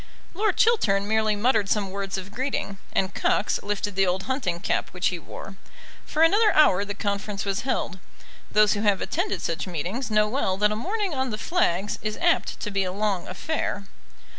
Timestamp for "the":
3.95-4.07, 6.83-6.95, 11.29-11.37